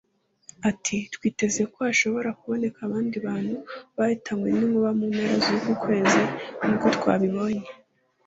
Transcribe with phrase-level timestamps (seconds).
[0.69, 3.55] Ati "Twiteze ko hashobora kuboneka abandi bantu
[3.97, 6.21] bahitanwa n’inkuba mu mpera z’uku kwezi
[6.67, 7.65] nk’uko twabibonye